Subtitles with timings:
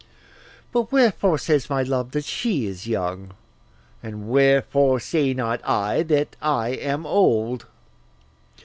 [0.71, 3.35] But wherefore says my love that she is young?
[4.01, 7.67] And wherefore say not I that I am old?